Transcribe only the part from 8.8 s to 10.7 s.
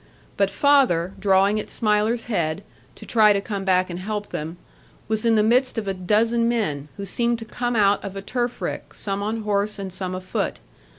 some on horse, and some a foot.